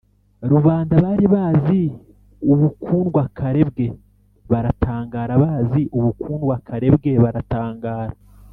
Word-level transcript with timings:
rubanda 0.51 0.93
bari 1.05 1.25
bazi 1.33 1.81
ubukundwakare 2.51 3.61
bwe 3.69 3.85
baratangara 4.51 5.33
bazi 5.43 5.81
ubukundwakare 5.97 6.87
bwe 6.95 7.11
baratangara 7.23 8.13